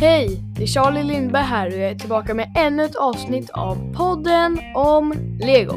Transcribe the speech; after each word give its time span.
Hej! 0.00 0.42
Det 0.56 0.62
är 0.62 0.66
Charlie 0.66 1.02
Lindberg 1.02 1.42
här 1.42 1.66
och 1.66 1.72
jag 1.72 1.90
är 1.90 1.94
tillbaka 1.94 2.34
med 2.34 2.52
ännu 2.56 2.84
ett 2.84 2.96
avsnitt 2.96 3.50
av 3.50 3.94
podden 3.94 4.58
om 4.74 5.14
Lego. 5.40 5.76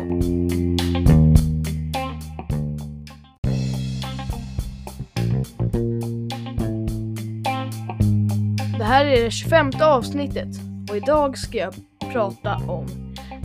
Det 8.78 8.84
här 8.84 9.06
är 9.06 9.24
det 9.24 9.32
25 9.32 9.72
avsnittet 9.82 10.50
och 10.90 10.98
idag 10.98 11.38
ska 11.38 11.58
jag 11.58 11.74
prata 12.14 12.56
om 12.56 12.88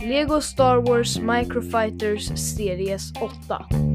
Lego 0.03 0.41
Star 0.41 0.77
Wars 0.77 1.19
Microfighters 1.19 2.39
Series 2.55 3.13
8. 3.21 3.90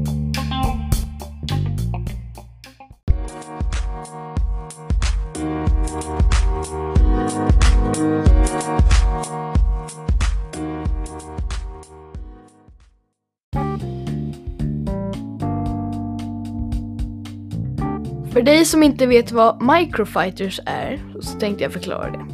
För 18.37 18.43
dig 18.43 18.65
som 18.65 18.83
inte 18.83 19.05
vet 19.05 19.31
vad 19.31 19.61
Microfighters 19.61 20.59
är 20.65 20.99
så 21.21 21.39
tänkte 21.39 21.63
jag 21.63 21.73
förklara 21.73 22.11
det. 22.11 22.25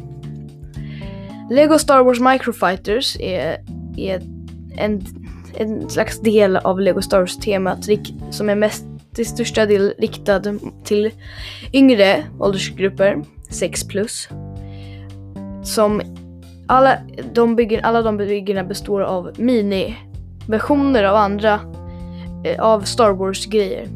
Lego 1.54 1.78
Star 1.78 2.02
Wars 2.02 2.20
Microfighters 2.20 3.16
är, 3.20 3.64
är 3.96 4.22
en, 4.76 5.02
en 5.54 5.90
slags 5.90 6.20
del 6.20 6.56
av 6.56 6.80
Lego 6.80 7.02
Star 7.02 7.18
Wars-temat 7.18 7.88
som 8.30 8.48
är 8.48 8.54
mest 8.54 8.84
till 9.14 9.26
största 9.26 9.66
del 9.66 9.94
riktad 9.98 10.42
till 10.84 11.10
yngre 11.72 12.24
åldersgrupper, 12.38 13.22
6 13.50 13.88
plus. 13.88 14.28
Som 15.62 16.02
alla 16.66 16.98
de, 17.32 17.56
bygger, 17.56 17.80
alla 17.80 18.02
de 18.02 18.16
byggena 18.16 18.64
består 18.64 19.00
av 19.00 19.32
mini-versioner 19.36 21.04
av 21.04 21.16
andra 21.16 21.60
eh, 22.44 22.60
av 22.60 22.80
Star 22.80 23.10
Wars-grejer. 23.10 23.88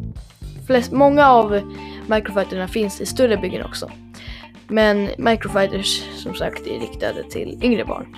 Många 0.90 1.28
av 1.28 1.60
Microfighterna 2.08 2.68
finns 2.68 3.00
i 3.00 3.06
större 3.06 3.36
byggen 3.36 3.64
också. 3.64 3.90
Men 4.68 5.10
Microfighters 5.18 6.02
som 6.22 6.34
sagt 6.34 6.66
är 6.66 6.80
riktade 6.80 7.30
till 7.30 7.58
yngre 7.62 7.84
barn. 7.84 8.16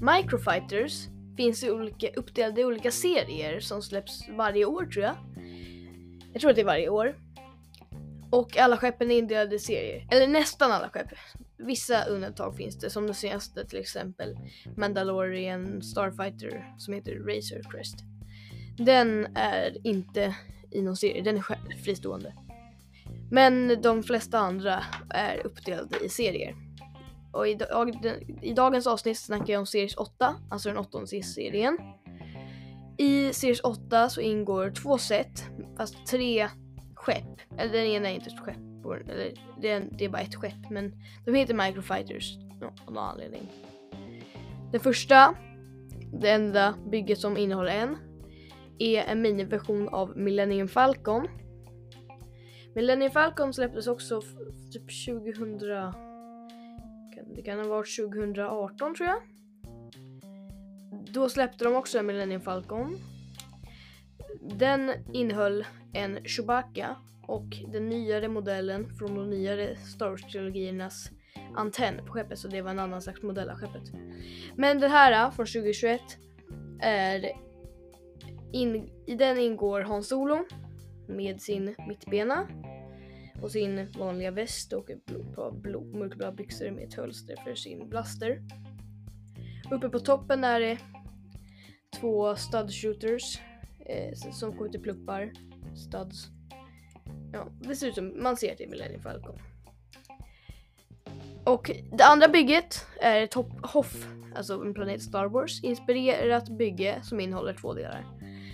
Microfighters 0.00 1.06
finns 1.36 1.64
i 1.64 1.70
olika, 1.70 2.08
uppdelade 2.16 2.60
i 2.60 2.64
olika 2.64 2.90
serier 2.90 3.60
som 3.60 3.82
släpps 3.82 4.28
varje 4.36 4.64
år 4.64 4.86
tror 4.86 5.04
jag. 5.04 5.14
Jag 6.32 6.40
tror 6.40 6.50
att 6.50 6.56
det 6.56 6.62
är 6.62 6.66
varje 6.66 6.88
år. 6.88 7.14
Och 8.30 8.56
alla 8.56 8.76
skeppen 8.76 9.10
är 9.10 9.18
indelade 9.18 9.56
i 9.56 9.58
serier. 9.58 10.06
Eller 10.10 10.26
nästan 10.26 10.72
alla 10.72 10.88
skepp. 10.88 11.08
Vissa 11.56 12.04
undantag 12.04 12.56
finns 12.56 12.78
det, 12.78 12.90
som 12.90 13.06
den 13.06 13.14
senaste 13.14 13.66
till 13.66 13.78
exempel 13.78 14.36
Mandalorian 14.76 15.82
Starfighter 15.82 16.74
som 16.78 16.94
heter 16.94 17.14
Razor 17.14 17.70
Crest. 17.72 17.96
Den 18.78 19.36
är 19.36 19.86
inte 19.86 20.36
i 20.70 20.82
någon 20.82 20.96
serie, 20.96 21.22
den 21.22 21.36
är 21.36 21.42
fristående. 21.84 22.34
Men 23.30 23.82
de 23.82 24.02
flesta 24.02 24.38
andra 24.38 24.84
är 25.10 25.46
uppdelade 25.46 26.04
i 26.04 26.08
serier. 26.08 26.54
Och 27.32 27.48
i, 27.48 27.54
dag, 27.54 28.16
i 28.42 28.52
dagens 28.52 28.86
avsnitt 28.86 29.18
snackar 29.18 29.52
jag 29.52 29.60
om 29.60 29.66
Series 29.66 29.96
8, 29.96 30.36
alltså 30.50 30.68
den 30.68 30.78
åttonde 30.78 31.22
serien. 31.22 31.78
I 32.98 33.32
Series 33.32 33.60
8 33.60 34.08
så 34.08 34.20
ingår 34.20 34.70
två 34.70 34.98
set, 34.98 35.44
fast 35.76 36.06
tre 36.06 36.48
skepp. 37.08 37.58
Eller 37.58 37.72
den 37.72 37.86
ena 37.86 38.10
är 38.10 38.14
inte 38.14 38.30
ett 38.30 38.38
skepp, 38.38 38.84
eller 39.10 39.32
det 39.60 39.70
är, 39.70 39.88
det 39.98 40.04
är 40.04 40.08
bara 40.08 40.22
ett 40.22 40.34
skepp, 40.34 40.70
men 40.70 40.92
de 41.24 41.34
heter 41.34 41.54
Microfighters 41.54 42.36
av 42.86 42.92
någon 42.92 43.04
anledning. 43.04 43.42
Den 44.72 44.80
första, 44.80 45.34
det 46.12 46.30
enda 46.30 46.74
bygget 46.90 47.18
som 47.18 47.36
innehåller 47.36 47.72
en, 47.72 47.96
är 48.78 49.02
en 49.02 49.22
miniversion 49.22 49.88
av 49.88 50.16
Millennium 50.16 50.68
Falcon. 50.68 51.28
Millennium 52.74 53.10
Falcon 53.10 53.54
släpptes 53.54 53.86
också 53.86 54.22
typ 54.72 55.06
2000 55.06 55.58
det 57.36 57.42
kan 57.42 57.58
ha 57.58 57.66
varit 57.68 57.96
2018 57.96 58.94
tror 58.94 59.08
jag. 59.08 59.18
Då 61.12 61.28
släppte 61.28 61.64
de 61.64 61.74
också 61.74 61.98
en 61.98 62.06
Millennium 62.06 62.40
Falcon. 62.40 62.96
Den 64.40 64.90
innehöll 65.12 65.66
en 65.92 66.18
Chewbacca 66.24 66.96
och 67.26 67.56
den 67.72 67.88
nyare 67.88 68.28
modellen 68.28 68.96
från 68.98 69.14
de 69.14 69.30
nyare 69.30 69.76
Star 69.76 70.10
Wars-trilogiernas 70.10 71.10
antenn 71.54 72.00
på 72.06 72.12
skeppet, 72.12 72.38
så 72.38 72.48
det 72.48 72.62
var 72.62 72.70
en 72.70 72.78
annan 72.78 73.02
slags 73.02 73.22
modell 73.22 73.50
av 73.50 73.56
skeppet. 73.56 73.92
Men 74.56 74.80
den 74.80 74.90
här 74.90 75.12
eh, 75.12 75.30
från 75.30 75.46
2021 75.46 76.00
är 76.80 77.32
in, 78.52 78.90
i 79.06 79.14
den 79.14 79.38
ingår 79.38 79.80
Han 79.80 80.02
Solo 80.02 80.44
med 81.08 81.40
sin 81.40 81.74
mittbena 81.88 82.48
och 83.42 83.50
sin 83.50 83.90
vanliga 83.98 84.30
väst 84.30 84.72
och 84.72 84.90
ett 84.90 85.06
par 85.34 85.52
mörkblå 85.98 86.32
byxor 86.32 86.70
med 86.70 86.84
ett 86.84 86.94
hölster 86.94 87.36
för 87.44 87.54
sin 87.54 87.88
blaster. 87.88 88.42
Uppe 89.70 89.88
på 89.88 89.98
toppen 90.00 90.44
är 90.44 90.60
det 90.60 90.78
två 92.00 92.36
stud 92.36 92.72
shooters 92.72 93.40
eh, 93.88 94.32
som 94.32 94.58
skjuter 94.58 94.78
pluppar, 94.78 95.32
studs. 95.76 96.26
Ja, 97.32 97.46
det 97.60 97.76
ser 97.76 97.86
ut 97.86 97.94
som, 97.94 98.22
man 98.22 98.36
ser 98.36 98.54
till 98.54 98.68
Millennium 98.68 99.02
Falcon. 99.02 99.38
Och 101.44 101.70
det 101.92 102.04
andra 102.04 102.28
bygget 102.28 102.86
är 103.00 103.22
ett 103.22 103.34
Hoff, 103.62 104.06
alltså 104.34 104.64
en 104.64 104.74
planet 104.74 105.02
Star 105.02 105.26
Wars, 105.26 105.64
inspirerat 105.64 106.48
bygge 106.48 107.00
som 107.02 107.20
innehåller 107.20 107.54
två 107.54 107.74
delar. 107.74 108.06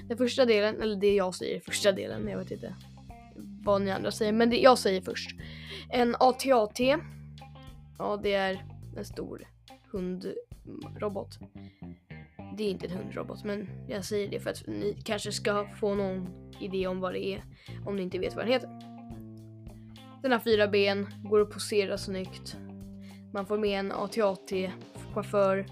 Den 0.08 0.18
första 0.18 0.44
delen, 0.44 0.82
eller 0.82 0.96
det 0.96 1.14
jag 1.14 1.34
säger 1.34 1.60
första 1.60 1.92
delen, 1.92 2.28
jag 2.28 2.38
vet 2.38 2.50
inte 2.50 2.74
vad 3.64 3.82
ni 3.82 3.90
andra 3.90 4.10
säger, 4.10 4.32
men 4.32 4.50
det 4.50 4.56
jag 4.56 4.78
säger 4.78 5.00
först. 5.00 5.30
En 5.90 6.16
ATAT. 6.20 6.80
Ja, 7.98 8.20
det 8.22 8.34
är 8.34 8.64
en 8.96 9.04
stor 9.04 9.48
hundrobot. 9.92 11.38
Det 12.56 12.64
är 12.64 12.70
inte 12.70 12.86
en 12.86 12.98
hundrobot, 12.98 13.44
men 13.44 13.68
jag 13.88 14.04
säger 14.04 14.30
det 14.30 14.40
för 14.40 14.50
att 14.50 14.66
ni 14.66 14.96
kanske 15.04 15.32
ska 15.32 15.66
få 15.80 15.94
någon 15.94 16.28
idé 16.60 16.86
om 16.86 17.00
vad 17.00 17.12
det 17.12 17.26
är 17.26 17.44
om 17.86 17.96
ni 17.96 18.02
inte 18.02 18.18
vet 18.18 18.34
vad 18.34 18.44
den 18.44 18.52
heter. 18.52 18.68
Den 20.22 20.32
har 20.32 20.38
fyra 20.38 20.68
ben, 20.68 21.06
går 21.22 21.40
att 21.40 21.50
posera 21.50 21.98
snyggt. 21.98 22.56
Man 23.32 23.46
får 23.46 23.58
med 23.58 23.80
en 23.80 23.92
AT-AT-chaufför. 23.92 25.66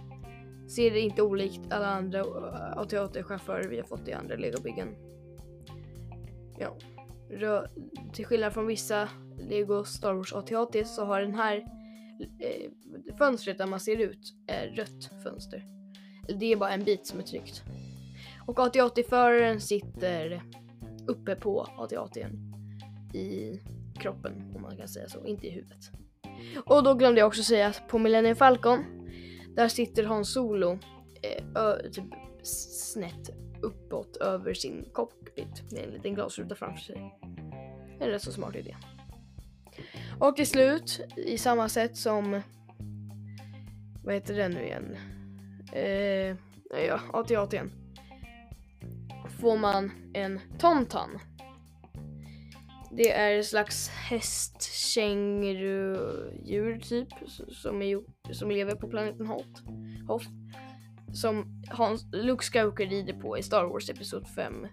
Ser 0.69 0.97
inte 0.97 1.23
olikt 1.23 1.61
alla 1.71 1.87
andra 1.87 2.19
eh, 2.21 2.79
AT-AT-chaufförer 2.79 3.69
vi 3.69 3.77
har 3.77 3.85
fått 3.85 4.09
i 4.09 4.13
andra 4.13 4.37
legobyggen. 4.37 4.89
Ja 6.59 6.77
till 8.13 8.27
skillnad 8.27 8.53
från 8.53 8.67
vissa 8.67 9.09
Lego 9.39 9.85
Star 9.85 10.15
Wars 10.15 10.33
AT-AT 10.33 10.87
så 10.87 11.05
har 11.05 11.21
den 11.21 11.35
här 11.35 11.57
eh, 12.39 12.71
fönstret 13.19 13.59
där 13.59 13.67
man 13.67 13.81
ser 13.81 13.97
ut 13.97 14.35
är 14.47 14.67
rött 14.69 15.11
fönster. 15.23 15.65
Det 16.29 16.53
är 16.53 16.57
bara 16.57 16.71
en 16.71 16.85
bit 16.85 17.07
som 17.07 17.19
är 17.19 17.23
tryckt. 17.23 17.63
Och 18.47 18.59
AT-AT-föraren 18.59 19.61
sitter 19.61 20.43
uppe 21.07 21.35
på 21.35 21.61
AT-AT 21.79 22.17
i 23.15 23.61
kroppen 24.01 24.53
om 24.55 24.63
man 24.63 24.77
kan 24.77 24.89
säga 24.89 25.09
så, 25.09 25.27
inte 25.27 25.47
i 25.47 25.51
huvudet. 25.51 25.91
Och 26.67 26.83
då 26.83 26.95
glömde 26.95 27.21
jag 27.21 27.29
också 27.29 27.43
säga 27.43 27.67
att 27.67 27.89
på 27.89 27.99
Millennium 27.99 28.37
Falcon 28.37 28.85
där 29.57 29.69
sitter 29.69 30.05
Hans 30.05 30.33
Solo 30.33 30.79
eh, 31.23 31.91
typ 31.93 32.05
snett 32.43 33.31
uppåt 33.63 34.17
över 34.17 34.55
sin 34.55 34.85
cockpit 34.93 35.73
med 35.73 35.85
en 35.85 35.91
liten 35.91 36.15
glasruta 36.15 36.55
framför 36.55 36.81
sig. 36.81 37.15
En 38.01 38.09
rätt 38.09 38.23
så 38.23 38.33
smart 38.33 38.57
idé. 38.57 38.77
Och 40.21 40.37
till 40.37 40.47
slut, 40.47 41.01
i 41.17 41.39
samma 41.39 41.69
sätt 41.69 41.97
som... 41.97 42.41
Vad 44.05 44.15
heter 44.15 44.35
den 44.35 44.53
nu 44.53 44.65
igen? 44.65 44.97
Eh, 45.73 46.37
ja, 46.87 47.01
AT-AT. 47.13 47.55
Får 49.41 49.57
man 49.57 49.91
en 50.15 50.41
Tontan. 50.59 51.19
Det 52.91 53.13
är 53.13 53.39
ett 53.39 53.47
slags 53.47 53.89
hästkängurudjur 53.89 56.79
typ 56.79 57.09
som, 57.49 57.83
är, 57.83 58.01
som 58.33 58.51
lever 58.51 58.75
på 58.75 58.89
planeten 58.89 59.27
Hoth. 59.27 59.63
Hoth 60.09 60.29
som 61.13 61.63
Hans, 61.69 62.07
Luke 62.13 62.45
Skywalker 62.45 62.87
rider 62.87 63.13
på 63.13 63.39
i 63.39 63.43
Star 63.43 63.65
Wars 63.65 63.91
Episod 63.91 64.29
5 64.29 64.67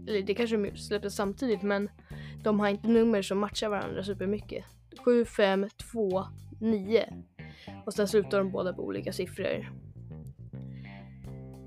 Eller 0.09 0.23
det 0.23 0.35
kanske 0.35 0.57
de 0.57 0.77
släpptes 0.77 1.15
samtidigt 1.15 1.63
men 1.63 1.91
de 2.43 2.61
har 2.61 2.69
inte 2.69 2.89
nummer 2.89 3.23
som 3.23 3.39
matchar 3.39 3.69
varandra 3.69 4.05
supermycket. 4.05 4.65
7, 4.99 5.25
5, 5.25 5.69
2, 5.93 6.25
9. 6.61 7.05
Och 7.87 7.95
sen 7.95 8.09
slutar 8.09 8.39
de 8.39 8.51
båda 8.51 8.73
på 8.73 8.83
olika 8.83 9.13
siffror. 9.13 9.71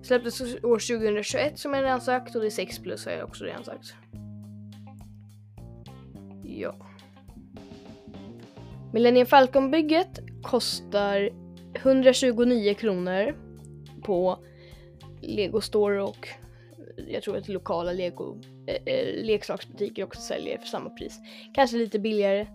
Släpptes 0.03 0.41
år 0.41 1.00
2021 1.00 1.59
som 1.59 1.74
jag 1.74 1.83
redan 1.83 2.01
sagt 2.01 2.35
och 2.35 2.41
det 2.41 2.47
är 2.47 2.51
6 2.51 2.79
plus 2.79 3.06
har 3.06 3.12
jag 3.12 3.27
också 3.27 3.44
redan 3.44 3.63
sagt. 3.63 3.95
Ja. 6.44 6.75
Millennium 8.94 9.25
Falcon-bygget 9.25 10.19
kostar 10.44 11.29
129 11.74 12.74
kronor 12.74 13.35
på 14.03 14.39
Lego 15.21 15.62
Store 15.62 16.03
och 16.03 16.27
eh, 16.97 17.13
jag 17.13 17.24
tror 17.24 17.38
att 17.38 17.47
lokala 17.47 17.91
Lego 17.91 18.38
äh, 18.68 19.25
leksaksbutiker 19.25 20.03
också 20.03 20.21
säljer 20.21 20.57
för 20.57 20.68
samma 20.68 20.89
pris. 20.89 21.19
Kanske 21.53 21.77
lite 21.77 22.00
billigare. 22.00 22.47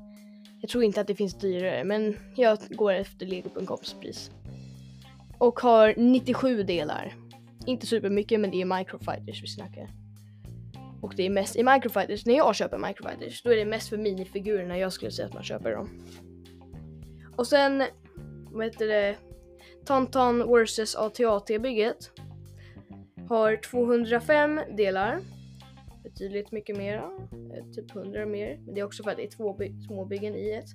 Jag 0.62 0.70
tror 0.70 0.84
inte 0.84 1.00
att 1.00 1.06
det 1.06 1.14
finns 1.14 1.34
dyrare 1.34 1.84
men 1.84 2.16
jag 2.36 2.58
går 2.70 2.92
efter 2.92 3.26
Lego.coms 3.26 3.94
pris. 4.00 4.30
Och 5.38 5.60
har 5.60 5.94
97 5.96 6.62
delar. 6.62 7.14
Inte 7.66 7.86
supermycket 7.86 8.40
men 8.40 8.50
det 8.50 8.60
är 8.60 8.78
Microfighters 8.78 9.42
vi 9.42 9.46
snackar. 9.46 9.90
Och 11.00 11.14
det 11.16 11.22
är 11.26 11.30
mest 11.30 11.56
i 11.56 11.62
Microfighters, 11.62 12.26
när 12.26 12.36
jag 12.36 12.56
köper 12.56 12.78
Microfighters, 12.78 13.42
då 13.42 13.52
är 13.52 13.56
det 13.56 13.64
mest 13.64 13.88
för 13.88 13.96
minifigurerna 13.96 14.78
jag 14.78 14.92
skulle 14.92 15.10
säga 15.10 15.28
att 15.28 15.34
man 15.34 15.42
köper 15.42 15.72
dem. 15.72 15.88
Och 17.36 17.46
sen, 17.46 17.84
vad 18.52 18.64
heter 18.64 18.86
det, 18.86 19.16
Tantan 19.84 20.38
vs 20.38 20.96
ATAT-bygget. 20.96 22.10
har 23.28 23.56
205 23.56 24.60
delar. 24.76 25.20
Betydligt 26.02 26.52
mycket 26.52 26.76
mera, 26.76 27.10
eh, 27.54 27.64
typ 27.72 27.90
100 27.90 28.26
mer. 28.26 28.58
Men 28.64 28.74
det 28.74 28.80
är 28.80 28.84
också 28.84 29.02
för 29.02 29.10
att 29.10 29.16
det 29.16 29.24
är 29.24 29.30
två 29.30 29.54
by 29.54 29.82
småbyggen 29.86 30.34
i 30.34 30.50
ett. 30.50 30.70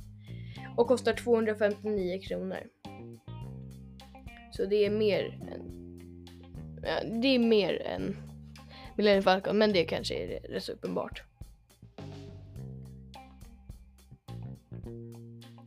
Och 0.77 0.87
kostar 0.87 1.13
259 1.13 2.21
kronor. 2.21 2.59
Så 4.51 4.65
det 4.65 4.85
är 4.85 4.89
mer 4.89 5.23
än, 5.53 5.61
ja, 6.83 7.19
det 7.21 7.27
är 7.27 7.39
mer 7.39 7.81
än 7.81 8.15
Millennium 8.95 9.23
Falcon, 9.23 9.57
men 9.57 9.73
det 9.73 9.83
kanske 9.83 10.15
är 10.15 10.39
rätt 10.49 10.63
så 10.63 10.71
uppenbart. 10.71 11.23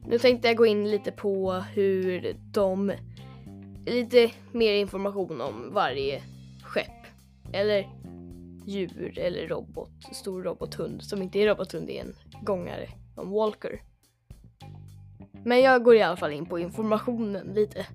Nu 0.06 0.18
tänkte 0.18 0.48
jag 0.48 0.56
gå 0.56 0.66
in 0.66 0.90
lite 0.90 1.12
på 1.12 1.52
hur 1.52 2.36
de, 2.52 2.92
lite 3.86 4.30
mer 4.52 4.74
information 4.74 5.40
om 5.40 5.70
varje 5.74 6.22
skepp. 6.62 7.06
Eller 7.52 7.99
djur 8.66 9.18
eller 9.18 9.48
robot, 9.48 9.90
stor 10.12 10.42
robothund 10.42 11.02
som 11.02 11.22
inte 11.22 11.38
är 11.38 11.46
robothund, 11.46 11.86
det 11.86 11.98
är 11.98 12.04
en 12.04 12.14
gångare, 12.42 12.88
en 13.16 13.30
walker. 13.30 13.82
Men 15.44 15.60
jag 15.60 15.84
går 15.84 15.96
i 15.96 16.02
alla 16.02 16.16
fall 16.16 16.32
in 16.32 16.46
på 16.46 16.58
informationen 16.58 17.46
lite. 17.46 17.86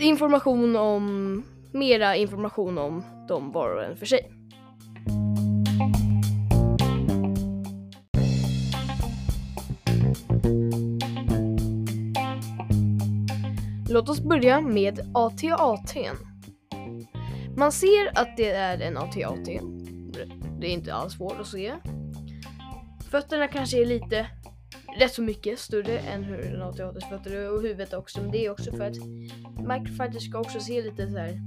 Information 0.00 0.76
om, 0.76 1.42
mera 1.72 2.16
information 2.16 2.78
om 2.78 3.04
dem 3.28 3.52
var 3.52 3.76
och 3.76 3.84
en 3.84 3.96
för 3.96 4.06
sig. 4.06 4.32
Låt 13.88 14.08
oss 14.08 14.20
börja 14.20 14.60
med 14.60 15.00
AT-AT. 15.14 15.96
Man 17.56 17.72
ser 17.72 18.18
att 18.18 18.36
det 18.36 18.50
är 18.50 18.80
en 18.80 18.96
AT-AT. 18.96 19.44
Det 20.60 20.66
är 20.66 20.70
inte 20.70 20.94
alls 20.94 21.12
svårt 21.12 21.40
att 21.40 21.46
se. 21.46 21.74
Fötterna 23.10 23.48
kanske 23.48 23.82
är 23.82 23.86
lite, 23.86 24.26
rätt 24.98 25.12
så 25.12 25.22
mycket 25.22 25.58
större 25.58 25.98
än 25.98 26.24
hur 26.24 26.54
en 26.54 26.62
AT-ATs 26.62 27.08
fötter 27.08 27.30
är 27.30 27.52
och 27.52 27.62
huvudet 27.62 27.94
också. 27.94 28.20
Men 28.20 28.30
det 28.30 28.46
är 28.46 28.50
också 28.50 28.72
för 28.72 28.84
att 28.84 28.96
Microfighters 29.68 30.28
ska 30.28 30.38
också 30.38 30.60
se 30.60 30.82
lite 30.82 31.10
så 31.10 31.18
här 31.18 31.40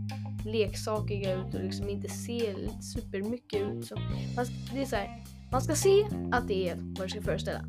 leksakiga 0.46 1.34
ut 1.34 1.56
och 1.56 1.64
liksom 1.64 1.90
inte 1.90 2.10
se 2.10 2.56
supermycket 2.96 3.62
ut. 3.62 3.86
Så 3.86 3.96
man, 4.36 4.46
det 4.74 4.82
är 4.82 4.86
så 4.86 4.96
här, 4.96 5.24
man 5.52 5.62
ska 5.62 5.76
se 5.76 6.06
att 6.32 6.48
det 6.48 6.70
är 6.70 6.76
vad 6.76 7.08
det 7.08 7.10
ska 7.10 7.22
föreställa. 7.22 7.62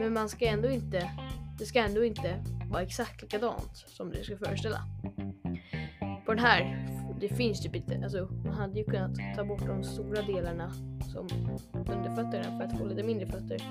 Men 0.00 0.12
man 0.12 0.28
ska 0.28 0.46
ändå 0.46 0.70
inte, 0.70 1.10
det 1.58 1.66
ska 1.66 1.78
ändå 1.78 2.04
inte 2.04 2.44
vara 2.70 2.82
exakt 2.82 3.22
likadant 3.22 3.84
som 3.86 4.10
det 4.10 4.24
ska 4.24 4.36
föreställa. 4.36 4.80
På 6.26 6.34
den 6.34 6.44
här, 6.44 6.88
det 7.20 7.28
finns 7.28 7.60
typ 7.60 7.76
inte, 7.76 8.00
alltså 8.04 8.28
man 8.44 8.54
hade 8.54 8.78
ju 8.78 8.84
kunnat 8.84 9.10
ta 9.36 9.44
bort 9.44 9.66
de 9.66 9.84
stora 9.84 10.22
delarna 10.22 10.72
som 11.12 11.28
underfötterna 11.74 12.58
för 12.58 12.64
att 12.64 12.78
få 12.78 12.84
lite 12.84 13.02
mindre 13.02 13.26
fötter. 13.26 13.62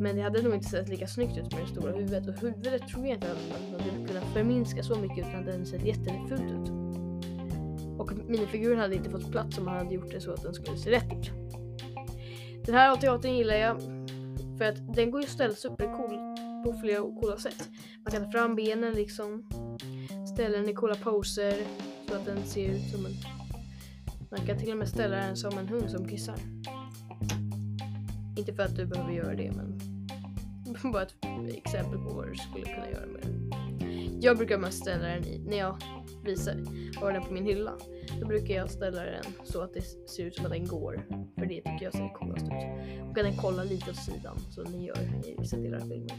Men 0.00 0.16
det 0.16 0.22
hade 0.22 0.42
nog 0.42 0.54
inte 0.54 0.68
sett 0.68 0.88
lika 0.88 1.06
snyggt 1.06 1.38
ut 1.38 1.52
med 1.52 1.62
det 1.62 1.68
stora 1.68 1.92
huvudet 1.92 2.28
och 2.28 2.34
huvudet 2.34 2.88
tror 2.88 3.06
jag 3.06 3.14
inte 3.14 3.32
att 3.32 3.70
man 3.72 3.80
hade 3.80 4.08
kunnat 4.08 4.24
förminska 4.32 4.82
så 4.82 4.98
mycket 4.98 5.18
utan 5.18 5.44
det 5.44 5.52
hade 5.52 5.66
sett 5.66 5.86
jättefult 5.86 6.42
ut. 6.42 6.70
Och 7.98 8.12
minifiguren 8.28 8.78
hade 8.78 8.94
inte 8.94 9.10
fått 9.10 9.30
plats 9.30 9.58
om 9.58 9.64
man 9.64 9.76
hade 9.76 9.94
gjort 9.94 10.10
det 10.10 10.20
så 10.20 10.32
att 10.32 10.42
den 10.42 10.54
skulle 10.54 10.76
se 10.76 10.90
rätt 10.90 11.12
ut. 11.12 11.30
Den 12.66 12.74
här 12.74 12.96
teatern 12.96 13.36
gillar 13.36 13.54
jag 13.54 13.80
för 14.58 14.64
att 14.64 14.94
den 14.94 15.10
går 15.10 15.20
ju 15.20 15.24
att 15.24 15.32
ställa 15.32 15.54
supercool 15.54 16.18
på 16.64 16.72
flera 16.80 17.00
coola 17.00 17.36
sätt. 17.36 17.68
Man 18.04 18.12
kan 18.12 18.24
ta 18.24 18.30
fram 18.30 18.56
benen 18.56 18.92
liksom, 18.92 19.48
ställa 20.34 20.58
den 20.58 20.68
i 20.68 20.74
coola 20.74 20.94
poser 20.94 21.54
så 22.10 22.16
att 22.16 22.24
den 22.24 22.46
ser 22.46 22.68
ut 22.68 22.90
som 22.90 23.06
en... 23.06 23.12
Man 24.30 24.46
kan 24.46 24.58
till 24.58 24.70
och 24.70 24.76
med 24.76 24.88
ställa 24.88 25.16
den 25.16 25.36
som 25.36 25.58
en 25.58 25.68
hund 25.68 25.90
som 25.90 26.08
kissar. 26.08 26.34
Inte 28.36 28.54
för 28.54 28.62
att 28.62 28.76
du 28.76 28.86
behöver 28.86 29.12
göra 29.12 29.34
det 29.34 29.52
men 29.56 29.80
bara 30.92 31.02
ett 31.02 31.14
exempel 31.56 31.98
på 31.98 32.14
vad 32.14 32.28
du 32.28 32.34
skulle 32.34 32.64
kunna 32.64 32.90
göra 32.90 33.06
med 33.06 33.22
den. 33.22 33.50
Jag 34.22 34.36
brukar 34.36 34.58
mest 34.58 34.78
ställa 34.78 35.06
den 35.06 35.24
i, 35.24 35.38
när 35.38 35.56
jag 35.56 35.76
visar, 36.24 36.56
har 37.00 37.12
den 37.12 37.22
på 37.22 37.32
min 37.32 37.44
hylla. 37.44 37.72
Då 38.20 38.26
brukar 38.26 38.54
jag 38.54 38.70
ställa 38.70 39.02
den 39.02 39.24
så 39.44 39.62
att 39.62 39.74
det 39.74 39.82
ser 40.10 40.24
ut 40.24 40.36
som 40.36 40.44
att 40.46 40.52
den 40.52 40.66
går. 40.66 41.06
För 41.38 41.46
det 41.46 41.56
tycker 41.56 41.82
jag 41.82 41.92
ser 41.92 42.14
coolast 42.14 42.44
ut. 42.44 43.08
Och 43.08 43.16
kan 43.16 43.24
den 43.24 43.36
kolla 43.36 43.64
lite 43.64 43.90
åt 43.90 43.96
sidan 43.96 44.38
som 44.50 44.64
ni 44.64 44.86
gör 44.86 44.98
i 45.26 45.36
vissa 45.38 45.56
delar 45.56 45.78
av 45.78 45.88
filmen. 45.88 46.18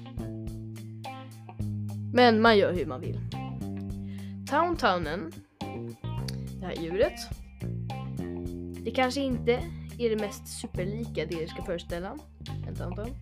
Men 2.13 2.41
man 2.41 2.57
gör 2.57 2.73
hur 2.73 2.85
man 2.85 3.01
vill. 3.01 3.19
Towntownen, 4.49 5.31
det 6.61 6.67
här 6.67 6.75
djuret. 6.83 7.19
Det 8.83 8.91
kanske 8.91 9.21
inte 9.21 9.51
är 9.97 10.09
det 10.09 10.15
mest 10.15 10.47
superlika 10.47 11.25
det 11.25 11.35
det 11.35 11.47
ska 11.47 11.63
föreställa. 11.63 12.17
En 12.67 12.75
Tauntaun. 12.75 13.15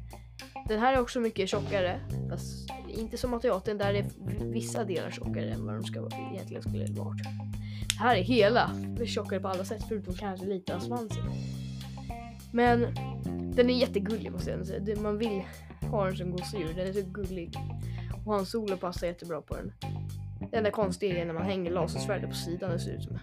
Den 0.68 0.80
här 0.80 0.94
är 0.94 1.00
också 1.00 1.20
mycket 1.20 1.50
tjockare. 1.50 2.00
Fast 2.30 2.70
inte 2.88 3.18
som 3.18 3.34
Ateaten 3.34 3.78
där 3.78 3.94
är 3.94 4.06
vissa 4.52 4.84
delar 4.84 5.12
tjockare 5.12 5.52
än 5.52 5.66
vad 5.66 5.76
de 5.76 5.84
ska, 5.84 6.10
egentligen 6.34 6.64
skulle 6.64 6.86
vara. 6.86 7.16
Det 7.98 8.00
här 8.00 8.16
är 8.16 8.22
hela 8.22 8.72
tjockare 9.06 9.40
på 9.40 9.48
alla 9.48 9.66
sätt 9.66 9.86
förutom 9.88 10.14
kanske 10.14 10.46
lite 10.46 10.76
av 10.76 10.80
svansen. 10.80 11.24
Men 12.52 12.80
den 13.56 13.70
är 13.70 13.74
jättegullig 13.74 14.32
måste 14.32 14.52
jag 14.52 14.68
säga. 14.68 15.00
Man 15.02 15.18
vill 15.18 15.42
ha 15.92 16.06
den 16.06 16.18
som 16.18 16.32
gosedjur. 16.32 16.74
Den 16.74 16.88
är 16.88 16.94
så 16.94 17.02
gullig. 17.02 17.56
Och 18.26 18.34
hans 18.34 18.52
solo 18.52 18.78
passar 18.78 19.08
jättebra 19.08 19.42
på 19.42 19.56
den. 19.56 19.72
Det 20.52 20.58
enda 20.58 20.72
konstiga 20.72 21.22
är 21.22 21.26
när 21.26 21.34
man 21.34 21.44
hänger 21.44 21.72
lasersvärdet 21.72 22.30
på 22.30 22.36
sidan. 22.36 22.72
Det 22.72 22.80
ser 22.80 22.92
ut 22.92 23.04
som 23.04 23.20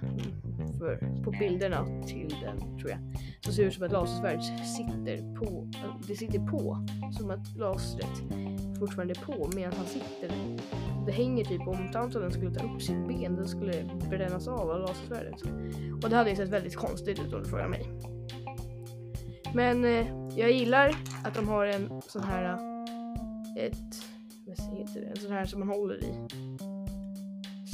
för, 0.79 1.23
på 1.25 1.31
bilderna 1.31 1.87
till 2.07 2.35
den 2.43 2.79
tror 2.79 2.91
jag. 2.91 2.99
Så 3.41 3.53
ser 3.53 3.63
det 3.63 3.69
ut 3.69 3.75
som 3.75 3.85
att 3.85 3.93
lasersvärdet 3.93 4.45
sitter 4.45 5.35
på. 5.35 5.69
Det 6.07 6.17
sitter 6.17 6.39
på. 6.39 6.87
Som 7.19 7.31
att 7.31 7.57
lasret 7.57 8.23
fortfarande 8.79 9.15
är 9.15 9.25
på 9.27 9.51
medan 9.55 9.73
han 9.73 9.87
sitter. 9.87 10.31
Det 11.07 11.13
hänger 11.13 11.45
typ 11.45 11.69
om 11.69 11.93
Tauntaun 11.93 12.33
skulle 12.33 12.55
ta 12.55 12.67
upp 12.67 12.83
sitt 12.83 13.09
ben. 13.09 13.37
Den 13.37 13.49
skulle 13.49 13.85
brännas 14.11 14.49
av 14.49 14.71
av 14.71 14.81
lasersvärdet. 14.81 15.43
Och 16.03 16.11
det 16.11 16.17
hade 16.17 16.31
ju 16.31 16.37
sett 16.37 16.49
väldigt 16.49 16.77
konstigt 16.77 17.19
ut 17.19 17.33
om 17.33 17.43
du 17.43 17.49
frågar 17.49 17.69
mig. 17.69 17.87
Men 19.55 19.85
eh, 19.85 20.07
jag 20.37 20.53
gillar 20.53 20.97
att 21.25 21.35
de 21.35 21.49
har 21.49 21.67
en 21.67 22.03
sån 22.09 22.23
här 22.23 22.59
ett, 23.59 24.05
vad 24.47 24.79
heter 24.79 25.01
det, 25.01 25.07
en 25.07 25.17
sån 25.17 25.33
här 25.33 25.45
som 25.45 25.61
man 25.61 25.69
håller 25.69 26.05
i. 26.05 26.13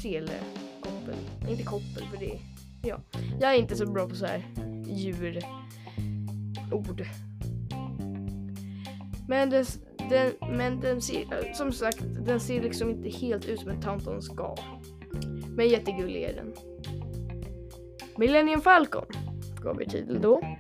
Selekoppel. 0.03 1.17
Inte 1.49 1.63
koppel 1.63 2.05
för 2.11 2.17
det, 2.21 2.39
ja. 2.83 3.01
Jag 3.41 3.55
är 3.55 3.59
inte 3.59 3.77
så 3.77 3.87
bra 3.87 4.09
på 4.09 4.15
så 4.15 4.27
här 4.27 4.45
djurord. 4.87 5.43
Men 9.29 9.51
den, 9.51 9.65
den, 10.11 10.33
men 10.41 10.81
den 10.81 11.03
ser, 11.03 11.53
som 11.55 11.73
sagt, 11.73 11.99
den 12.01 12.41
ser 12.41 12.63
liksom 12.63 12.91
inte 12.91 13.09
helt 13.09 13.45
ut 13.45 13.61
som 13.61 13.71
en 13.71 13.81
Tanton 13.81 14.23
ska. 14.23 14.57
Men 15.49 15.69
jättegullig 15.69 16.23
är 16.23 16.35
den. 16.35 16.53
Millennium 18.17 18.61
Falcon 18.61 19.07
gav 19.63 19.77
vi 19.77 19.87
titel 19.87 20.21
då. 20.23 20.57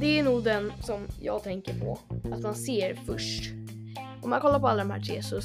Det 0.00 0.18
är 0.18 0.22
nog 0.22 0.44
den 0.44 0.72
som 0.80 1.06
jag 1.20 1.42
tänker 1.42 1.80
på 1.80 1.98
att 2.32 2.40
man 2.40 2.54
ser 2.54 2.94
först. 2.94 3.57
Om 4.22 4.30
man 4.30 4.40
kollar 4.40 4.60
på 4.60 4.68
alla 4.68 4.84
de 4.84 4.90
här 4.90 5.00
tre 5.00 5.22
så 5.22 5.40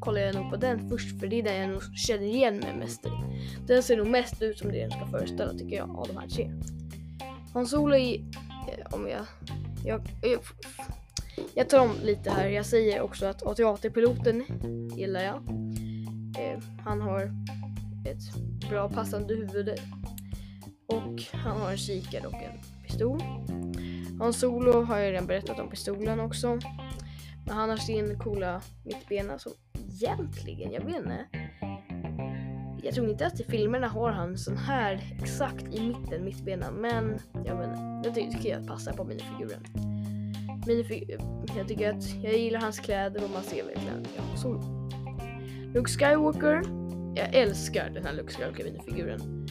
kollar 0.00 0.20
jag 0.20 0.34
nog 0.34 0.50
på 0.50 0.56
den 0.56 0.88
först 0.88 1.20
för 1.20 1.26
det 1.26 1.38
är 1.38 1.42
den 1.42 1.60
jag 1.60 1.70
nog 1.70 1.96
känner 1.96 2.26
igen 2.26 2.58
mig 2.58 2.76
mest 2.78 3.06
i. 3.06 3.10
Den 3.66 3.82
ser 3.82 3.96
nog 3.96 4.06
mest 4.06 4.42
ut 4.42 4.58
som 4.58 4.72
det 4.72 4.80
den 4.80 4.90
ska 4.90 5.06
föreställa 5.06 5.52
tycker 5.52 5.76
jag 5.76 5.90
av 5.90 6.06
de 6.08 6.16
här 6.16 6.28
tre. 6.28 6.50
Hans 7.54 7.70
Solo 7.70 7.96
i, 7.96 8.24
eh, 8.68 8.94
om 8.94 9.08
jag, 9.08 9.26
jag, 9.84 10.00
jag, 10.22 10.40
jag 11.54 11.68
tar 11.68 11.80
om 11.80 11.94
lite 12.02 12.30
här. 12.30 12.48
Jag 12.48 12.66
säger 12.66 13.00
också 13.00 13.26
att 13.26 13.42
AT-piloten 13.42 14.44
gillar 14.96 15.22
jag. 15.22 15.36
Eh, 16.38 16.62
han 16.84 17.00
har 17.00 17.22
ett 18.06 18.68
bra 18.70 18.88
passande 18.88 19.34
huvud 19.34 19.68
och 20.86 21.22
han 21.32 21.60
har 21.60 21.70
en 21.70 21.76
kikare 21.76 22.26
och 22.26 22.34
en 22.34 22.58
pistol. 22.86 23.22
Hans 24.18 24.40
Solo 24.40 24.82
har 24.82 24.98
jag 24.98 25.12
redan 25.12 25.26
berättat 25.26 25.58
om 25.58 25.70
pistolen 25.70 26.20
också. 26.20 26.58
Han 27.50 27.70
har 27.70 27.76
sin 27.76 28.18
coola 28.18 28.62
mittbena 28.84 29.38
som 29.38 29.52
egentligen, 29.74 30.72
jag 30.72 30.84
vet 30.84 30.96
inte. 30.96 31.26
Jag 32.82 32.94
tror 32.94 33.10
inte 33.10 33.26
att 33.26 33.40
i 33.40 33.44
filmerna 33.44 33.88
har 33.88 34.10
han 34.10 34.38
sån 34.38 34.56
här 34.56 35.16
exakt 35.22 35.74
i 35.74 35.80
mitten 35.80 36.24
mittbena 36.24 36.70
men 36.70 37.18
jag 37.44 37.56
vet 37.56 37.68
inte. 37.68 38.10
Det 38.20 38.32
tycker 38.32 38.48
jag 38.48 38.66
passar 38.66 38.92
på 38.92 39.04
minifiguren. 39.04 39.64
Minifig 40.66 41.20
jag 41.56 41.68
tycker 41.68 41.90
att 41.90 42.14
jag 42.14 42.38
gillar 42.38 42.60
hans 42.60 42.78
kläder 42.78 43.24
och 43.24 43.30
man 43.30 43.42
ser 43.42 43.64
verkligen 43.64 44.00
att 44.00 44.16
jag 44.16 44.50
har 44.50 44.62
Luke 45.74 45.90
Skywalker. 45.90 46.62
Jag 47.16 47.34
älskar 47.34 47.90
den 47.90 48.06
här 48.06 48.12
Luke 48.12 48.32
Skywalker 48.32 48.64
minifiguren. 48.64 49.46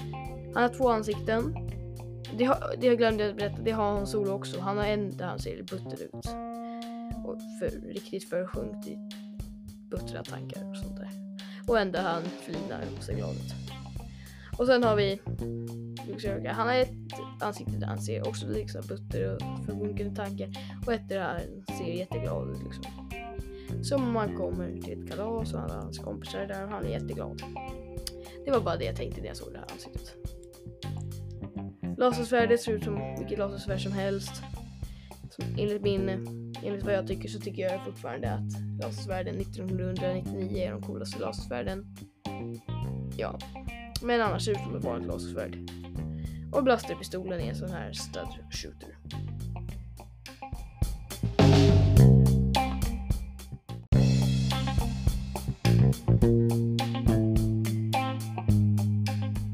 Han 0.54 0.64
har 0.64 0.70
två 0.70 0.90
ansikten 0.90 1.68
det, 2.38 2.46
har, 2.46 2.76
det 2.78 2.96
glömde 2.96 3.26
jag 3.26 3.36
berätta, 3.36 3.62
det 3.62 3.72
har 3.72 3.92
han 3.92 4.08
Solo 4.08 4.32
också. 4.32 4.60
Han 4.60 4.78
har 4.78 4.86
en 4.86 5.18
där 5.18 5.26
han 5.26 5.40
ser 5.40 5.64
butter 5.64 6.04
ut. 6.04 6.26
Och 7.28 7.42
för, 7.60 7.70
riktigt 7.70 8.30
försjunkt 8.30 8.84
typ 8.84 8.94
i 8.94 9.00
buttra 9.90 10.24
tankar 10.24 10.70
och 10.70 10.78
sånt 10.78 10.98
där. 10.98 11.10
Och 11.68 11.80
ändå 11.80 12.00
han 12.00 12.24
flinar 12.24 12.84
och 12.98 13.04
ser 13.04 13.16
glad 13.16 13.36
ut. 13.36 13.54
Och 14.58 14.68
sen 14.68 14.84
har 14.84 14.96
vi 14.96 15.20
Luke 16.08 16.50
Han 16.50 16.68
har 16.68 16.76
ett 16.76 16.90
ansikte 17.42 17.72
där 17.72 17.88
han 17.88 18.02
ser 18.02 18.28
också 18.28 18.48
liksom 18.48 18.82
butter 18.88 19.36
och 19.36 19.66
försjunkande 19.66 20.16
tankar. 20.16 20.50
Och 20.86 20.94
ett 20.94 21.10
där 21.10 21.20
han 21.20 21.78
ser 21.78 21.94
jätteglad 21.94 22.50
ut 22.50 22.64
liksom. 22.64 23.10
Som 23.84 24.04
om 24.04 24.16
han 24.16 24.36
kommer 24.36 24.82
till 24.82 25.04
ett 25.04 25.10
kalas 25.10 25.54
och 25.54 25.60
alla 25.60 25.74
hans 25.74 26.00
kompisar 26.00 26.48
där 26.48 26.64
och 26.64 26.70
han 26.70 26.86
är 26.86 26.90
jätteglad. 26.90 27.42
Det 28.46 28.52
var 28.52 28.62
bara 28.62 28.78
det 28.78 28.86
jag 28.86 28.96
tänkte 28.96 29.22
när 29.22 29.28
jag 29.28 29.38
såg 29.38 29.54
det 29.54 29.60
här 29.60 29.72
ansiktet. 29.72 30.16
Lasersvärdet 31.98 32.62
ser 32.62 32.72
ut 32.72 32.84
som 32.84 33.16
vilket 33.20 33.40
lasersvärd 33.40 33.82
som 33.82 33.92
helst. 33.92 34.44
Som 35.30 35.46
enligt, 35.58 35.82
min, 35.82 36.47
enligt 36.64 36.86
vad 36.86 36.94
jag 36.94 37.08
tycker 37.08 37.30
så 37.30 37.40
tycker 37.40 37.62
jag 37.62 37.86
fortfarande 37.86 38.32
att 38.34 38.82
lasersvärden 38.82 39.36
1999 39.36 40.58
är 40.58 40.72
de 40.72 40.82
coolaste 40.82 41.20
lasersvärden. 41.20 41.96
Ja, 43.18 43.40
men 44.02 44.22
annars 44.22 44.46
ser 44.46 44.54
det 44.54 44.60
ut 44.60 44.66
som 44.66 44.76
ett 44.76 44.84
vanligt 44.84 45.08
lasersvärd. 45.08 45.58
Och 46.52 46.64
blasterpistolen 46.64 47.40
är 47.40 47.50
en 47.50 47.56
sån 47.56 47.70
här 47.70 47.94
stud 47.94 48.28
shooter. 48.52 48.98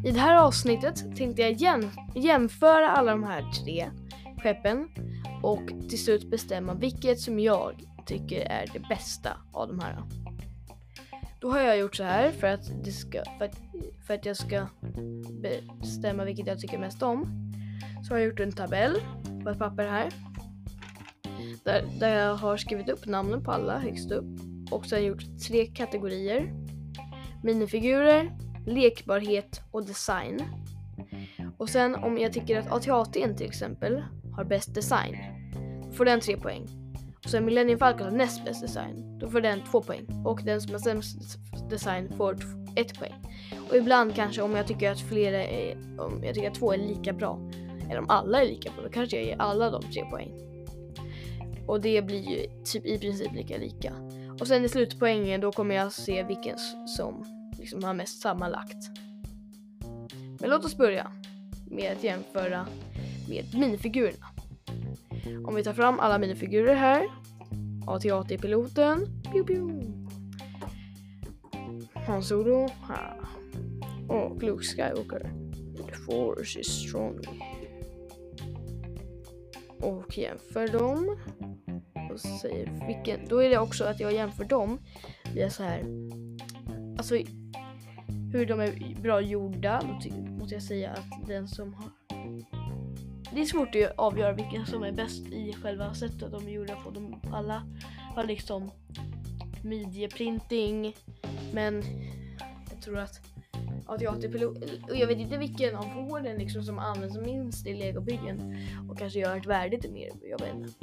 I 0.05 0.12
det 0.12 0.19
här 0.19 0.36
avsnittet 0.36 1.17
tänkte 1.17 1.41
jag 1.41 1.51
jäm 1.51 1.91
jämföra 2.15 2.89
alla 2.89 3.12
de 3.12 3.24
här 3.24 3.51
tre 3.51 3.89
skeppen 4.43 4.89
och 5.44 5.90
till 5.90 6.04
slut 6.04 6.30
bestämma 6.30 6.74
vilket 6.74 7.20
som 7.20 7.40
jag 7.40 7.84
tycker 8.06 8.40
är 8.40 8.70
det 8.74 8.80
bästa 8.80 9.38
av 9.52 9.68
de 9.68 9.80
här. 9.80 10.04
Då 11.40 11.52
har 11.52 11.60
jag 11.60 11.78
gjort 11.78 11.96
så 11.96 12.04
här 12.04 12.32
för 12.32 12.48
att, 12.48 12.84
det 12.84 12.92
ska, 12.92 13.24
för 13.38 13.46
att, 13.46 13.58
för 14.08 14.14
att 14.14 14.26
jag 14.26 14.38
ska 14.38 14.68
bestämma 15.82 16.26
vilket 16.26 16.48
jag 16.48 16.60
tycker 16.60 16.78
mest 16.78 17.04
om. 17.04 17.52
Så 18.08 18.14
har 18.14 18.20
jag 18.20 18.28
gjort 18.28 18.40
en 18.40 18.52
tabell 18.52 18.96
på 19.44 19.50
ett 19.50 19.60
papper 19.60 19.88
här. 19.88 20.10
Där, 21.64 21.86
där 22.00 22.16
jag 22.16 22.36
har 22.36 22.58
skrivit 22.58 22.90
upp 22.90 23.06
namnen 23.06 23.44
på 23.44 23.52
alla 23.52 23.80
högst 23.80 24.12
upp. 24.12 24.26
Och 24.72 24.86
sen 24.86 25.06
gjort 25.06 25.24
tre 25.48 25.66
kategorier. 25.66 26.54
Minifigurer, 27.44 28.38
lekbarhet 28.66 29.62
och 29.72 29.86
design. 29.86 30.42
Och 31.58 31.70
sen 31.70 31.96
om 31.96 32.18
jag 32.18 32.34
tycker 32.34 32.60
att 32.60 32.68
AT-AT'n 32.68 33.38
till 33.38 33.48
exempel 33.48 34.04
har 34.36 34.44
bäst 34.44 34.75
design, 34.75 35.18
får 35.94 36.06
den 36.06 36.20
3 36.20 36.38
poäng. 36.38 36.68
Och 37.24 37.30
sen 37.30 37.46
Millennium 37.46 37.80
Falcon 37.80 38.08
har 38.08 38.18
näst 38.18 38.46
bäst 38.46 38.62
design, 38.62 39.20
då 39.20 39.30
får 39.30 39.42
den 39.42 39.62
2 39.72 39.82
poäng. 39.82 40.06
Och 40.25 40.42
den 40.44 40.62
som 40.62 40.72
har 40.72 40.80
sämst 40.80 41.40
design 41.70 42.13
får 42.18 42.38
1 42.75 43.00
poäng. 43.00 43.13
Och 43.70 43.75
ibland 43.75 44.16
kanske 44.16 44.42
om 44.42 44.56
jag 44.56 44.68
tycker 44.68 44.92
att 44.92 45.00
flera 45.00 45.44
är, 45.44 45.78
om 46.00 46.24
jag 46.24 46.36
tycker 46.36 46.52
att 46.52 46.56
två 46.56 46.74
är 46.74 46.78
lika 46.78 47.13
bra, 47.13 47.40
eller 47.90 48.00
om 48.00 48.10
alla 48.10 48.42
är 48.42 48.46
lika 48.46 48.72
bra, 48.72 48.84
då 48.84 48.90
kanske 48.90 49.18
jag 49.18 49.25
ger 49.25 49.42
alla 49.42 49.70
de 49.70 49.82
3 49.82 50.06
poäng. 50.06 50.32
Och 51.68 51.82
det 51.82 52.02
blir 52.02 52.30
ju 52.30 52.63
typ 52.63 52.86
i 52.86 53.00
princip 53.00 53.34
lika 53.34 53.58
lika. 53.58 53.94
Och 54.40 54.48
sen 54.48 54.66
i 54.66 54.70
slutpoängen 54.70 55.42
då 55.42 55.52
kommer 55.52 55.75
jag 55.75 55.92
se 55.92 56.24
vilken 56.24 56.58
som 56.98 57.25
liksom 57.60 57.84
har 57.84 57.94
mest 57.94 58.22
sammanlagt. 58.22 58.78
Men 60.40 60.50
låt 60.50 60.66
oss 60.66 60.78
börja 60.78 61.12
med 61.72 61.92
att 61.92 62.04
jämföra 62.04 62.68
med 63.30 63.46
minifigurerna. 63.53 64.25
Om 65.46 65.56
vi 65.56 65.63
tar 65.63 65.74
fram 65.74 66.00
alla 66.00 66.18
minifigurer 66.18 66.75
här. 66.75 67.08
AT-AT-piloten. 67.88 69.08
Han 71.94 72.24
Solo. 72.24 72.70
Och 74.10 74.44
Luke 74.44 74.63
Skywalker. 74.63 75.32
The 75.88 75.96
force 75.96 76.60
is 76.60 76.68
strong. 76.68 77.20
Och 79.80 80.18
jämför 80.18 80.68
dem. 80.68 81.18
Och 82.12 82.20
säger 82.20 82.88
vilken, 82.88 83.27
då 83.27 83.38
är 83.44 83.50
det 83.50 83.58
också 83.58 83.84
att 83.84 84.00
jag 84.00 84.13
jämför 84.13 84.44
dem 84.44 84.80
via 85.34 85.50
så 85.50 85.63
här. 85.63 85.84
Alltså 86.98 87.15
hur 88.34 88.46
de 88.46 88.60
är 88.60 89.01
bra 89.01 89.22
gjorda, 89.22 89.82
Då 89.82 90.32
måste 90.32 90.53
jag 90.56 90.63
säga 90.63 90.92
att 90.92 91.27
den 91.27 91.48
som 91.48 91.74
har... 91.74 92.02
Det 93.36 93.42
är 93.42 93.46
svårt 93.46 93.75
att 93.75 93.98
avgöra 93.98 94.34
vilken 94.34 94.66
som 94.66 94.84
är 94.84 94.92
bäst 94.92 95.28
i 95.28 95.54
själva 95.54 95.94
sättet 95.94 96.32
de 96.32 96.48
är 96.48 96.52
gjorda 96.52 96.75
på. 96.75 96.90
De 96.90 97.22
alla 97.32 97.63
har 98.16 98.24
liksom 98.24 98.72
midjeprinting, 99.63 100.96
men 101.54 101.84
jag 102.72 102.82
tror 102.82 103.00
att 103.00 103.22
AT-AT-pilot. 103.86 104.58
Och 104.90 104.96
jag 104.96 105.08
vet 105.08 105.18
inte 105.18 105.38
vilken 105.38 105.75
av 105.75 105.86
hålen 105.86 106.38
liksom 106.38 106.63
som 106.63 106.80
används 106.80 107.18
minst 107.18 107.68
i 107.68 107.74
legobyggen. 107.74 108.58
Och 108.90 108.98
kanske 108.98 109.20
gör 109.20 109.38
ett 109.38 109.46
värde 109.46 109.90
mer, 109.90 110.10
jag 110.22 110.40
vet 110.40 110.56
inte. 110.56 110.74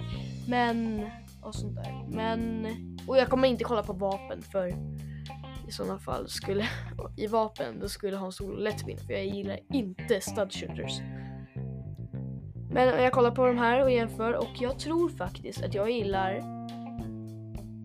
Men, 0.48 1.06
och 1.42 1.54
sånt 1.54 1.76
där. 1.76 2.04
Men, 2.08 2.66
och 3.06 3.16
jag 3.16 3.28
kommer 3.28 3.48
inte 3.48 3.64
kolla 3.64 3.82
på 3.82 3.92
vapen 3.92 4.42
för 4.42 4.68
i 5.68 5.72
sådana 5.72 5.98
fall 5.98 6.28
skulle, 6.28 6.68
i 7.16 7.26
vapen, 7.26 7.80
då 7.80 7.88
skulle 7.88 8.16
Hans 8.16 8.40
Olof 8.40 8.60
lätt 8.60 8.88
vinna 8.88 9.00
för 9.00 9.12
jag 9.12 9.26
gillar 9.26 9.58
inte 9.72 10.20
stud 10.20 10.52
shooters. 10.52 11.00
Mm. 12.70 12.74
Men 12.74 13.02
jag 13.02 13.12
kollar 13.12 13.30
på 13.30 13.46
de 13.46 13.58
här 13.58 13.82
och 13.82 13.90
jämför 13.90 14.32
och 14.32 14.50
jag 14.60 14.78
tror 14.78 15.08
faktiskt 15.08 15.64
att 15.64 15.74
jag 15.74 15.90
gillar 15.90 16.60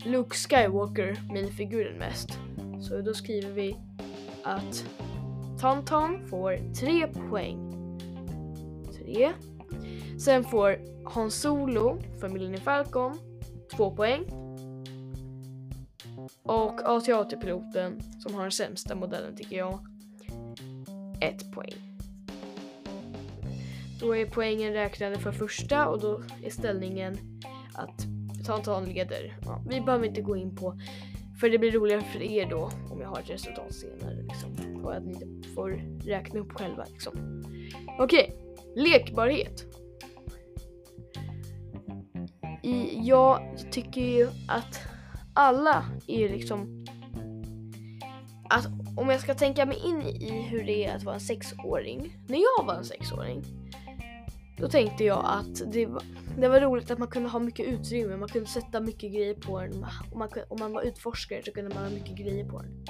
Luke 0.04 0.36
Skywalker 0.36 1.18
minifiguren 1.32 1.98
mest. 1.98 2.38
Så 2.80 3.00
då 3.00 3.14
skriver 3.14 3.52
vi 3.52 3.76
att 4.44 4.84
Tauntaun 5.60 6.26
får 6.28 6.74
3 6.74 7.06
poäng. 7.06 7.72
3. 9.04 9.32
Sen 10.18 10.44
får 10.44 10.78
Han 11.04 11.30
Solo 11.30 11.98
för 12.20 12.28
Millennium 12.28 12.60
Falcon 12.60 13.18
2 13.76 13.90
poäng. 13.90 14.24
Och 16.42 16.80
AT-AT-piloten 16.84 18.00
som 18.20 18.34
har 18.34 18.42
den 18.42 18.50
sämsta 18.50 18.94
modellen 18.94 19.36
tycker 19.36 19.56
jag 19.56 19.78
1 21.20 21.52
poäng. 21.52 21.85
Då 24.00 24.16
är 24.16 24.26
poängen 24.26 24.72
räknade 24.72 25.18
för 25.18 25.32
första 25.32 25.88
och 25.88 26.00
då 26.00 26.22
är 26.42 26.50
ställningen 26.50 27.18
att 27.74 28.06
Tantan 28.46 28.84
leder. 28.84 29.38
Ja, 29.44 29.62
vi 29.68 29.80
behöver 29.80 30.06
inte 30.06 30.20
gå 30.20 30.36
in 30.36 30.56
på 30.56 30.78
för 31.40 31.50
det 31.50 31.58
blir 31.58 31.72
roligare 31.72 32.02
för 32.02 32.22
er 32.22 32.46
då 32.50 32.70
om 32.90 33.00
jag 33.00 33.08
har 33.08 33.20
ett 33.20 33.30
resultat 33.30 33.74
senare 33.74 34.22
liksom. 34.22 34.84
Och 34.84 34.94
att 34.94 35.04
ni 35.04 35.42
får 35.54 35.70
räkna 36.06 36.40
upp 36.40 36.52
själva 36.52 36.84
liksom. 36.92 37.42
Okej, 37.98 38.36
okay. 38.38 38.82
lekbarhet. 38.82 39.64
I, 42.62 43.00
jag 43.02 43.58
tycker 43.70 44.00
ju 44.00 44.28
att 44.48 44.80
alla 45.34 45.84
är 46.06 46.28
liksom 46.28 46.84
att 48.48 48.66
om 48.96 49.08
jag 49.08 49.20
ska 49.20 49.34
tänka 49.34 49.66
mig 49.66 49.78
in 49.84 50.02
i 50.02 50.42
hur 50.50 50.64
det 50.64 50.84
är 50.84 50.96
att 50.96 51.02
vara 51.02 51.14
en 51.14 51.20
sexåring. 51.20 52.18
När 52.28 52.38
jag 52.38 52.66
var 52.66 52.74
en 52.74 52.84
sexåring 52.84 53.42
då 54.56 54.68
tänkte 54.68 55.04
jag 55.04 55.24
att 55.24 55.72
det 55.72 55.86
var, 55.86 56.02
det 56.38 56.48
var 56.48 56.60
roligt 56.60 56.90
att 56.90 56.98
man 56.98 57.08
kunde 57.08 57.28
ha 57.28 57.38
mycket 57.38 57.66
utrymme, 57.66 58.16
man 58.16 58.28
kunde 58.28 58.48
sätta 58.48 58.80
mycket 58.80 59.12
grejer 59.12 59.34
på 59.34 59.60
den. 59.60 59.86
Om 60.12 60.18
man, 60.18 60.28
om 60.48 60.58
man 60.60 60.72
var 60.72 60.82
utforskare 60.82 61.42
så 61.44 61.52
kunde 61.52 61.74
man 61.74 61.84
ha 61.84 61.90
mycket 61.90 62.16
grejer 62.16 62.44
på 62.44 62.62
den. 62.62 62.84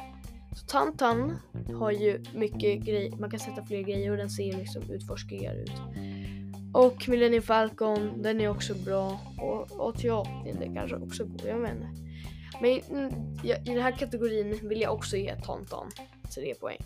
Så 0.56 0.66
Tantan 0.66 1.38
har 1.78 1.90
ju 1.90 2.24
mycket 2.34 2.80
grejer, 2.84 3.16
man 3.16 3.30
kan 3.30 3.40
sätta 3.40 3.64
fler 3.64 3.82
grejer 3.82 4.10
och 4.10 4.16
den 4.16 4.30
ser 4.30 4.52
liksom 4.52 4.82
utforskigare 4.90 5.62
ut. 5.62 5.72
Och 6.74 7.08
Millennium 7.08 7.42
Falcon, 7.42 8.22
den 8.22 8.40
är 8.40 8.48
också 8.48 8.74
bra. 8.74 9.20
Och, 9.38 9.80
och 9.86 9.94
teatern, 9.98 10.58
den 10.60 10.74
kanske 10.74 10.96
också 10.96 11.24
går, 11.24 11.48
jag 11.48 11.58
vet 11.58 11.70
inte. 11.70 11.88
Men 12.60 12.70
i, 12.70 13.70
i 13.70 13.74
den 13.74 13.82
här 13.82 13.92
kategorin 13.92 14.68
vill 14.68 14.80
jag 14.80 14.94
också 14.94 15.16
ge 15.16 15.36
Tantan 15.36 15.90
3 16.34 16.54
poäng. 16.54 16.78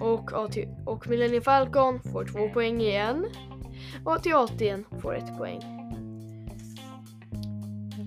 Och, 0.00 0.32
AT 0.32 0.56
och 0.86 1.08
Millennium 1.08 1.42
Falcon 1.42 2.00
får 2.12 2.24
två 2.24 2.48
poäng 2.48 2.80
igen. 2.80 3.26
Och 4.04 4.12
AT-AT'n 4.12 5.00
får 5.00 5.16
ett 5.16 5.38
poäng. 5.38 5.60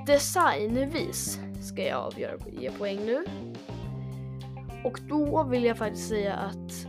Designvis 0.06 1.40
ska 1.62 1.84
jag 1.84 2.00
avgöra 2.00 2.38
ge 2.52 2.72
poäng 2.72 3.00
nu. 3.06 3.26
Och 4.84 5.00
då 5.10 5.44
vill 5.44 5.64
jag 5.64 5.78
faktiskt 5.78 6.10
säga 6.10 6.36
att 6.36 6.88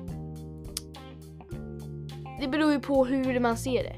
det 2.41 2.49
beror 2.49 2.73
ju 2.73 2.81
på 2.81 3.05
hur 3.05 3.41
man 3.41 3.57
ser 3.57 3.83
det. 3.83 3.97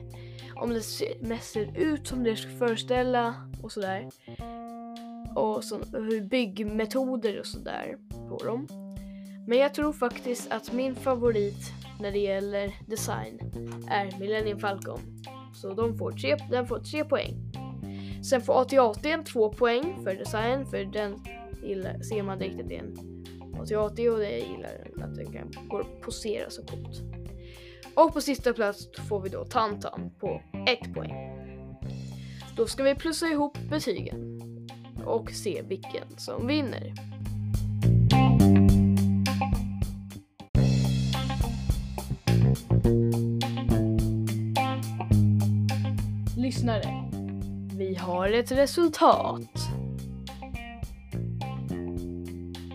Om 0.54 0.70
det 0.70 0.82
mest 1.20 1.52
ser 1.52 1.78
ut 1.78 2.06
som 2.06 2.24
det 2.24 2.36
ska 2.36 2.50
föreställa 2.50 3.34
och 3.62 3.72
sådär. 3.72 4.08
Och 5.34 5.64
så, 5.64 5.78
hur 5.92 6.20
byggmetoder 6.20 7.40
och 7.40 7.46
sådär 7.46 7.98
på 8.28 8.44
dem. 8.44 8.83
Men 9.46 9.58
jag 9.58 9.74
tror 9.74 9.92
faktiskt 9.92 10.52
att 10.52 10.72
min 10.72 10.94
favorit 10.94 11.72
när 12.00 12.12
det 12.12 12.18
gäller 12.18 12.74
design 12.86 13.38
är 13.90 14.18
Millennium 14.18 14.58
Falcon. 14.58 15.00
Så 15.54 15.74
de 15.74 15.98
får 15.98 16.12
tre, 16.12 16.36
den 16.50 16.66
får 16.66 16.78
tre 16.78 17.04
poäng. 17.04 17.52
Sen 18.30 18.40
får 18.40 18.60
AT-AT 18.60 19.24
två 19.32 19.52
poäng 19.52 20.04
för 20.04 20.14
design, 20.14 20.66
för 20.66 20.84
den 20.84 21.20
gillar, 21.62 22.02
ser 22.02 22.22
man 22.22 22.38
direkt 22.38 22.60
att 22.60 22.68
det 22.68 22.76
är 22.76 22.82
en 22.82 23.24
AT-AT 23.60 23.98
och 24.08 24.18
det 24.18 24.38
gillar 24.38 25.02
att 25.02 25.14
den 25.14 25.32
kan 25.32 25.68
gå 25.68 25.84
posera 26.02 26.50
så 26.50 26.62
coolt. 26.66 27.02
Och 27.94 28.12
på 28.12 28.20
sista 28.20 28.52
plats 28.52 28.88
får 29.08 29.20
vi 29.20 29.28
då 29.28 29.44
Tantan 29.44 30.10
på 30.20 30.42
ett 30.68 30.94
poäng. 30.94 31.12
Då 32.56 32.66
ska 32.66 32.82
vi 32.82 32.94
plussa 32.94 33.26
ihop 33.26 33.58
betygen 33.70 34.40
och 35.04 35.30
se 35.30 35.62
vilken 35.68 36.18
som 36.18 36.46
vinner. 36.46 37.13
Lyssnare. 46.64 47.10
Vi 47.76 47.94
har 47.94 48.28
ett 48.28 48.52
resultat. 48.52 49.68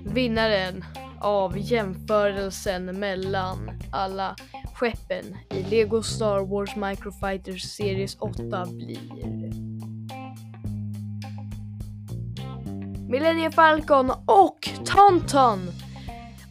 Vinnaren 0.05 0.85
av 1.19 1.57
jämförelsen 1.57 2.99
mellan 2.99 3.71
alla 3.91 4.35
skeppen 4.73 5.25
i 5.49 5.63
Lego 5.63 6.03
Star 6.03 6.39
Wars 6.39 6.75
Microfighters 6.75 7.63
Series 7.63 8.15
8 8.19 8.65
blir 8.65 8.99
Millennium 13.09 13.51
Falcon 13.51 14.11
och 14.25 14.69
Tonton. 14.85 15.59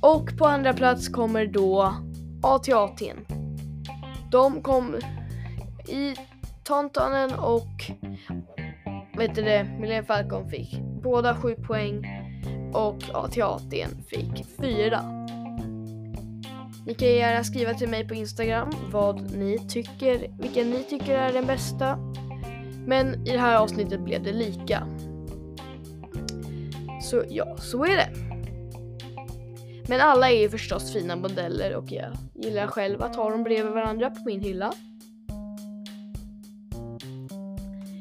Och 0.01 0.39
på 0.39 0.47
andra 0.47 0.73
plats 0.73 1.09
kommer 1.09 1.47
då 1.47 1.95
AT-AT'n. 2.43 3.17
De 4.31 4.63
kom 4.63 4.97
i 5.89 6.15
Tontonen 6.69 7.35
och 7.35 7.91
vet 9.17 9.35
du 9.35 9.43
det, 9.43 9.65
Millennium 9.65 10.05
Falcon 10.05 10.51
fick 10.51 10.81
båda 11.03 11.37
7 11.37 11.55
poäng 11.55 12.07
och 12.75 13.03
AT-AT'n 13.13 14.03
fick 14.07 14.47
4. 14.61 15.03
Ni 16.87 16.95
kan 16.95 17.09
gärna 17.09 17.45
skriva 17.45 17.75
till 17.75 17.89
mig 17.89 18.09
på 18.09 18.15
Instagram 18.15 18.71
vad 18.93 19.37
ni 19.37 19.59
tycker, 19.69 20.41
vilken 20.43 20.71
ni 20.71 20.83
tycker 20.83 21.19
är 21.19 21.33
den 21.33 21.47
bästa. 21.47 21.99
Men 22.87 23.27
i 23.27 23.33
det 23.33 23.39
här 23.39 23.57
avsnittet 23.57 24.01
blev 24.01 24.23
det 24.23 24.33
lika. 24.33 24.87
Så 27.03 27.23
ja, 27.29 27.57
så 27.57 27.85
är 27.85 27.97
det. 27.97 28.11
Men 29.89 30.01
alla 30.01 30.31
är 30.31 30.41
ju 30.41 30.49
förstås 30.49 30.93
fina 30.93 31.17
modeller 31.17 31.77
och 31.77 31.93
jag 31.93 32.13
gillar 32.35 32.67
själv 32.67 33.03
att 33.03 33.17
ha 33.17 33.31
dem 33.31 33.43
bredvid 33.43 33.73
varandra 33.73 34.11
på 34.11 34.23
min 34.27 34.41
hylla. 34.41 34.73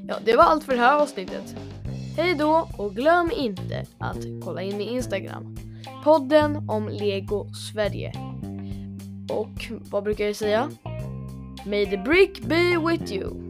Ja, 0.07 0.15
det 0.25 0.35
var 0.35 0.43
allt 0.43 0.63
för 0.63 0.73
det 0.73 0.79
här 0.79 1.01
avsnittet. 1.01 1.55
Hej 2.17 2.35
då 2.35 2.69
och 2.77 2.95
glöm 2.95 3.31
inte 3.35 3.85
att 3.97 4.17
kolla 4.43 4.61
in 4.61 4.77
min 4.77 4.89
Instagram. 4.89 5.57
Podden 6.03 6.69
om 6.69 6.89
Lego 6.89 7.47
Sverige. 7.53 8.13
Och 9.29 9.71
vad 9.91 10.03
brukar 10.03 10.25
jag 10.25 10.35
säga? 10.35 10.69
May 11.65 11.85
the 11.85 11.97
brick 11.97 12.41
be 12.41 12.77
with 12.77 13.13
you. 13.13 13.46